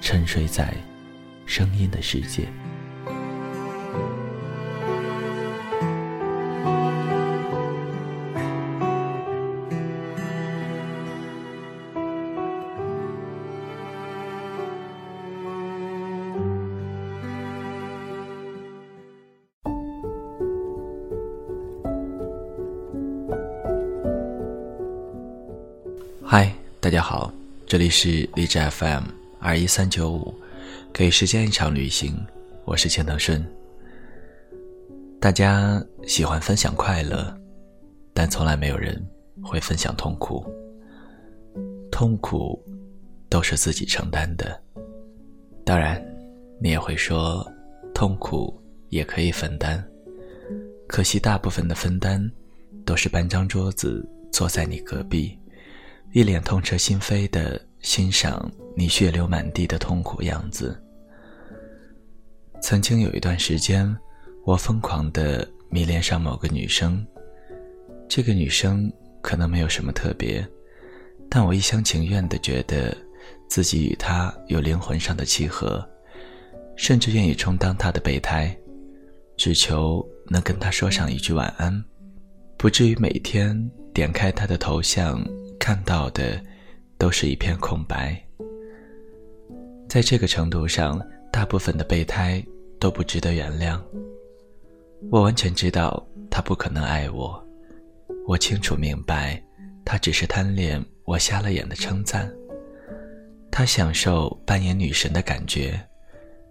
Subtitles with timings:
[0.00, 0.74] 沉睡在
[1.46, 2.48] 声音的世界。
[26.24, 27.32] 嗨，大家好，
[27.66, 29.19] 这里是荔枝 FM。
[29.42, 30.34] 二一三九五，
[30.92, 32.14] 给时间一场旅行。
[32.66, 33.42] 我是钱德顺。
[35.18, 37.34] 大家喜欢分享快乐，
[38.12, 39.02] 但从来没有人
[39.42, 40.44] 会分享痛苦。
[41.90, 42.62] 痛苦
[43.30, 44.62] 都是自己承担的。
[45.64, 45.98] 当然，
[46.60, 47.42] 你也会说，
[47.94, 48.54] 痛苦
[48.90, 49.82] 也可以分担。
[50.86, 52.30] 可惜，大部分的分担，
[52.84, 55.38] 都是搬张桌子坐在你隔壁，
[56.12, 57.60] 一脸痛彻心扉的。
[57.82, 60.78] 欣赏你血流满地的痛苦样子。
[62.60, 63.90] 曾经有一段时间，
[64.44, 67.02] 我疯狂的迷恋上某个女生。
[68.06, 70.46] 这个女生可能没有什么特别，
[71.30, 72.94] 但我一厢情愿的觉得
[73.48, 75.82] 自己与她有灵魂上的契合，
[76.76, 78.54] 甚至愿意充当她的备胎，
[79.38, 81.82] 只求能跟她说上一句晚安，
[82.58, 83.58] 不至于每天
[83.94, 85.26] 点开她的头像
[85.60, 86.42] 看到的。
[87.00, 88.22] 都是一片空白。
[89.88, 91.00] 在这个程度上，
[91.32, 92.44] 大部分的备胎
[92.78, 93.80] 都不值得原谅。
[95.10, 97.42] 我完全知道他不可能爱我，
[98.26, 99.42] 我清楚明白，
[99.82, 102.30] 他只是贪恋我瞎了眼的称赞。
[103.50, 105.80] 他享受扮演女神的感觉，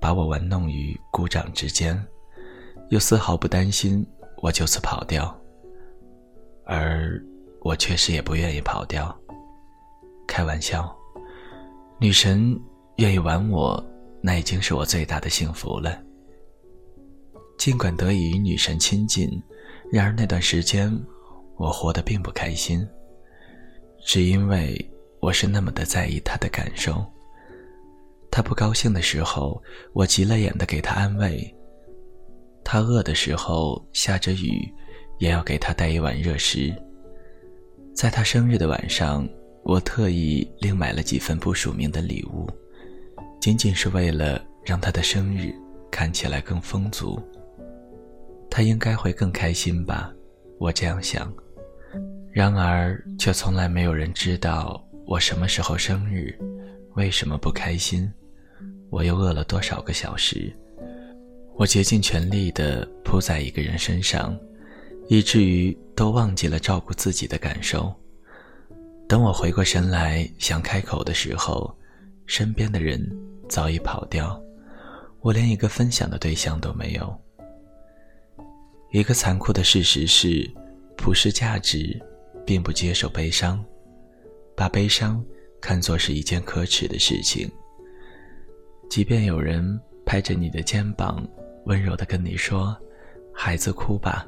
[0.00, 2.02] 把我玩弄于股掌之间，
[2.88, 4.06] 又丝毫不担心
[4.38, 5.38] 我就此跑掉。
[6.64, 7.22] 而
[7.62, 9.14] 我确实也不愿意跑掉。
[10.26, 10.96] 开玩笑，
[11.98, 12.58] 女神
[12.96, 13.84] 愿意玩我，
[14.22, 16.00] 那已经是我最大的幸福了。
[17.58, 19.30] 尽管得以与女神亲近，
[19.92, 20.90] 然而那段时间
[21.56, 22.86] 我活得并不开心，
[24.04, 27.04] 只因为我是那么的在意她的感受。
[28.30, 29.62] 她不高兴的时候，
[29.92, 31.52] 我急了眼的给她安慰；
[32.64, 34.72] 她饿的时候，下着雨，
[35.18, 36.72] 也要给她带一碗热食。
[38.00, 39.28] 在他生日的晚上。
[39.62, 42.48] 我特意另买了几份不署名的礼物，
[43.38, 45.54] 仅仅是为了让他的生日
[45.90, 47.20] 看起来更丰足。
[48.50, 50.10] 他应该会更开心吧，
[50.58, 51.30] 我这样想。
[52.32, 56.34] 然而，却从来没有人知道我什么时候生日，
[56.94, 58.10] 为什么不开心，
[58.88, 60.50] 我又饿了多少个小时。
[61.54, 64.34] 我竭尽全力地扑在一个人身上，
[65.10, 67.92] 以至于都忘记了照顾自己的感受。
[69.08, 71.76] 等我回过神来想开口的时候，
[72.26, 73.04] 身边的人
[73.48, 74.40] 早已跑掉，
[75.20, 77.12] 我连一个分享的对象都没有。
[78.92, 80.48] 一个残酷的事实是，
[80.96, 82.00] 普世价值
[82.46, 83.64] 并不接受悲伤，
[84.54, 85.20] 把悲伤
[85.60, 87.50] 看作是一件可耻的事情。
[88.88, 89.76] 即便有人
[90.06, 91.26] 拍着你的肩膀，
[91.64, 92.76] 温柔地跟你说
[93.34, 94.24] ：“孩子，哭吧，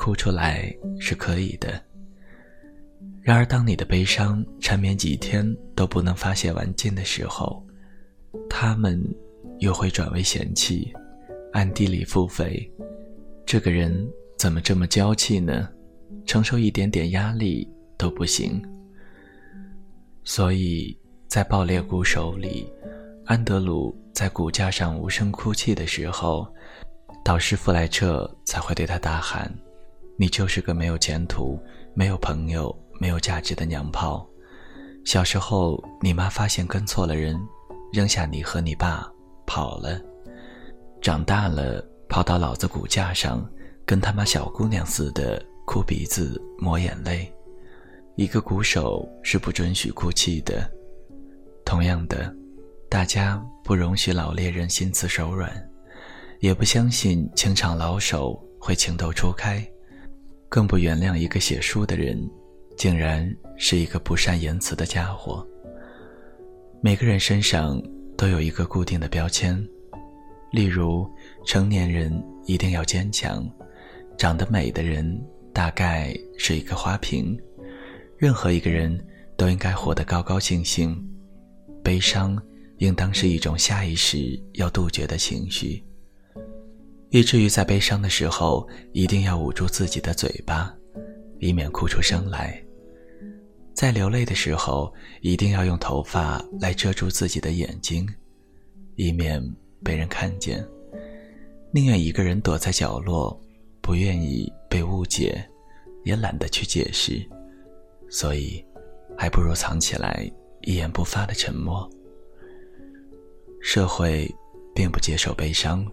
[0.00, 1.78] 哭出来是可以的。”
[3.20, 5.44] 然而，当你的悲伤缠绵几天
[5.74, 7.62] 都不能发泄完尽的时候，
[8.48, 8.98] 他们
[9.58, 10.90] 又会转为嫌弃，
[11.52, 12.66] 暗地里付费。
[13.44, 14.08] 这个人
[14.38, 15.68] 怎么这么娇气呢？
[16.24, 18.60] 承受一点点压力都不行。
[20.24, 20.98] 所以
[21.28, 22.72] 在爆裂鼓手里，
[23.26, 26.46] 安德鲁在骨架上无声哭泣的时候，
[27.22, 29.52] 导师弗莱彻才会对他大喊
[30.20, 31.58] ：“你就是个没有前途、
[31.94, 32.70] 没有朋友。”
[33.00, 34.28] 没有价值的娘炮，
[35.06, 37.34] 小时候你妈发现跟错了人，
[37.94, 39.10] 扔下你和你爸
[39.46, 39.98] 跑了。
[41.00, 43.42] 长大了，跑到老子骨架上，
[43.86, 47.32] 跟他妈小姑娘似的哭鼻子、抹眼泪。
[48.16, 50.70] 一个鼓手是不准许哭泣的。
[51.64, 52.30] 同样的，
[52.90, 55.50] 大家不容许老猎人心慈手软，
[56.40, 59.66] 也不相信情场老手会情窦初开，
[60.50, 62.28] 更不原谅一个写书的人，
[62.76, 65.46] 竟然是一个不善言辞的家伙。
[66.82, 67.80] 每个人身上
[68.16, 69.56] 都有一个固定的标签，
[70.50, 71.08] 例如，
[71.46, 72.12] 成年人
[72.46, 73.48] 一定要坚强，
[74.18, 77.38] 长得美的人大概是一个花瓶。
[78.18, 78.98] 任何一个人
[79.36, 81.00] 都应该活得高高兴兴，
[81.84, 82.36] 悲伤
[82.78, 85.80] 应当是一种下意识要杜绝的情绪。
[87.10, 90.72] 以至于在悲伤的时候，一定要捂住自己的嘴巴，
[91.38, 92.54] 以免哭出声来；
[93.74, 98.08] 在流泪的时候，一定要用头发来遮住自己的眼睛，
[98.94, 99.42] 以免
[99.82, 100.64] 被人看见。
[101.72, 103.40] 宁愿一个人躲在角落，
[103.80, 105.44] 不愿意被误解，
[106.04, 107.20] 也懒得去解释。
[108.08, 108.64] 所以，
[109.16, 110.30] 还不如藏起来，
[110.62, 111.88] 一言不发的沉默。
[113.60, 114.32] 社会
[114.74, 115.84] 并不接受悲伤，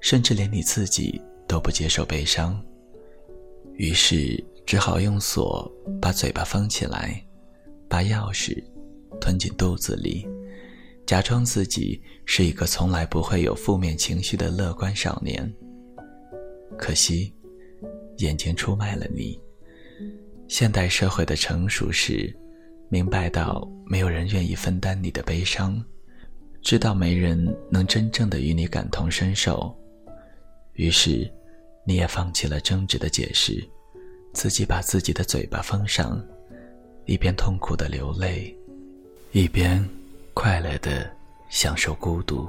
[0.00, 2.60] 甚至连你自己都不接受悲伤，
[3.74, 7.22] 于是只好用锁把嘴巴封起来，
[7.88, 8.62] 把钥匙
[9.20, 10.26] 吞进肚子里，
[11.06, 15.52] 假装自己是一个从来不会有负面情绪的乐观少年。
[16.76, 17.34] 可惜，
[18.18, 19.40] 眼睛出卖了你。
[20.46, 22.34] 现代社会的成熟是，
[22.88, 25.82] 明白到没有人愿意分担你的悲伤，
[26.62, 29.74] 知道没人能真正的与你感同身受，
[30.78, 31.28] 于是，
[31.84, 33.68] 你也放弃了争执的解释，
[34.32, 36.24] 自己把自己的嘴巴封上，
[37.04, 38.56] 一边痛苦的流泪，
[39.32, 39.84] 一边
[40.34, 41.10] 快乐的
[41.50, 42.48] 享受孤独。